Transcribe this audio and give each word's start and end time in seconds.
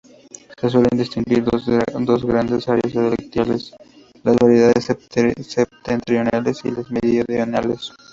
Se 0.59 0.67
suelen 0.67 0.97
distinguir 0.97 1.43
dos 1.43 2.25
grandes 2.25 2.67
áreas 2.67 2.91
dialectales: 2.91 3.75
las 4.23 4.35
variedades 4.37 4.85
septentrionales 4.85 6.65
y 6.65 6.71
las 6.71 6.89
meridionales. 6.89 7.93